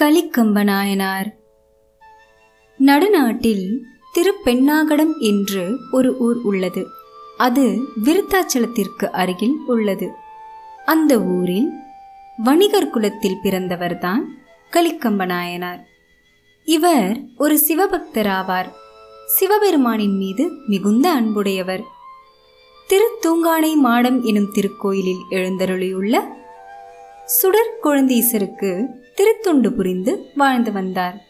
[0.00, 1.26] கலிக்கம்பநாயனார்
[2.78, 3.78] நடுநாட்டில்
[4.14, 6.86] திருப்பெண்ணாகடம் என்று ஒரு ஊர் உள்ளது.
[7.38, 10.12] அது விருத்தாச்சலத்திற்கு அருகில் உள்ளது.
[10.86, 11.68] அந்த ஊரில்
[12.36, 14.20] வணிகர் குலத்தில் பிறந்தவர்தான்
[14.70, 15.80] கலிக்கம்பநாயனார்
[16.64, 18.70] இவர் ஒரு சிவபக்தராவார்.
[19.26, 21.82] சிவபெருமானின் மீது மிகுந்த அன்புடையவர்.
[22.88, 26.20] திருத்தூங்கானை மாடம் எனும் திருக்கோயிலில் எழுந்தருளியுள்ள
[27.24, 28.86] சுடர் குழந்தீசருக்கு
[29.20, 31.24] திருத்தொண்டு புரிந்து வாழ்ந்து வந்தார்.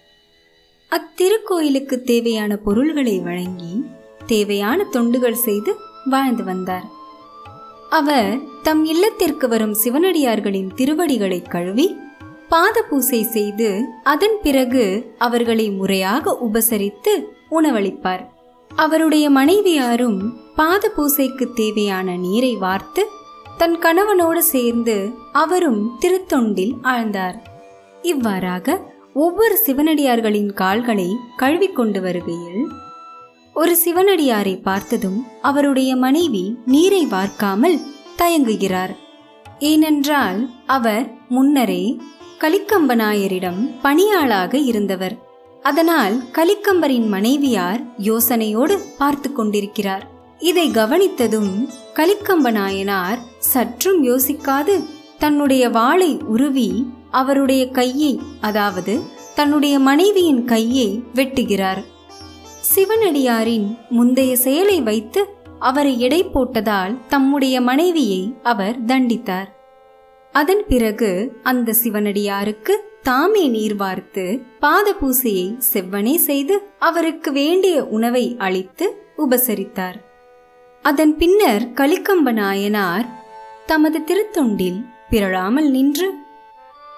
[0.91, 3.84] அத்திருக்கோயிலுக்கு தேவையான பொருள்களை வழங்கி
[4.27, 6.84] தேவையான தொண்டுகள் செய்து வாழ்ந்து வந்தார்.
[7.91, 11.96] அவர் தம் இல்லத்திற்கு வரும் சிவனடியார்களின் திருவடிகளை கழுவி
[12.48, 18.27] பாத பூசை செய்து அதன் பிறகு அவர்களை முறையாக உபசரித்து உணவளிப்பார்.
[18.68, 23.07] அவருடைய மனைவியாரும் பாத பூசைக்கு தேவையான நீரை வார்த்து
[23.57, 27.48] தன் கணவனோடு சேர்ந்து அவரும் திருத்தொண்டில் ஆழ்ந்தார்.
[28.02, 32.68] இவ்வாறாக ஒவ்வொரு சிவனடியார்களின் கால்களை கழுவிக்கொண்டு வருகையில்
[33.54, 37.79] ஒரு சிவனடியாரை பார்த்ததும் அவருடைய மனைவி நீரை வார்க்காமல்
[38.16, 38.96] தயங்குகிறார்.
[39.59, 42.01] ஏனென்றால் அவர் முன்னரே
[42.38, 45.16] கலிக்கம்பநாயரிடம் பணியாளாக இருந்தவர்.
[45.62, 50.10] அதனால் கலிக்கம்பரின் மனைவியார் யோசனையோடு பார்த்து கொண்டிருக்கிறார்.
[50.38, 54.85] இதை கவனித்ததும் கலிக்கம்ப நாயனார் சற்றும் யோசிக்காது
[55.23, 56.68] தன்னுடைய வாளை உருவி
[57.10, 59.01] அவருடைய கையை அதாவது
[59.35, 61.80] தன்னுடைய மனைவியின் கையை வெட்டுகிறார்.
[62.74, 65.22] சிவனடியாரின் முந்தைய செயலை வைத்து
[65.59, 69.48] அவரை எடை போட்டதால் தம்முடைய மனைவியை அவர் தண்டித்தார்.
[70.32, 71.10] அதன் பிறகு
[71.43, 78.87] அந்த சிவனடியாருக்கு தாமே நீர் வார்த்து பாத பூசையை செவ்வனே செய்து அவருக்கு வேண்டிய உணவை அளித்து
[79.19, 79.98] உபசரித்தார்.
[80.82, 83.06] அதன் பின்னர் கலிக்கம்ப நாயனார்
[83.66, 84.81] தமது திருத்தொண்டில்
[85.11, 86.09] பிறழாமல் நின்று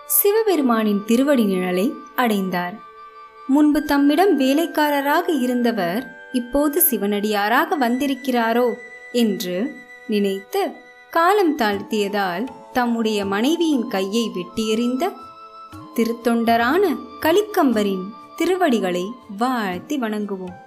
[0.06, 2.74] சிவபெருமானின் திருவடி நிழலை அடைந்தார்.
[3.46, 8.72] முன்பு தம்மிடம் வேலைக்காரராக இருந்தவர் இப்போது சிவனடியாராக வந்திருக்கிறாரோ
[9.12, 9.74] என்று
[10.06, 10.72] நினைத்து
[11.10, 15.12] காலம் தாழ்த்தியதால் தம்முடைய மனைவியின் கையை வெட்டியெறிந்த
[15.96, 18.04] திருத்தொண்டரான கலிக்கம்பரின்
[18.36, 19.04] திருவடிகளை
[19.38, 20.58] வாழ்த்தி வணங்குவோம்.